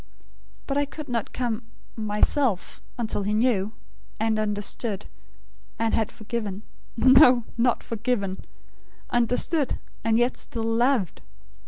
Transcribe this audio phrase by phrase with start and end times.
[0.65, 1.61] But I could not come
[1.95, 3.71] myself until he knew;
[4.19, 5.05] and understood;
[5.77, 6.63] and had forgiven
[6.97, 8.39] no, not 'forgiven';
[9.11, 11.21] understood, and yet still LOVED.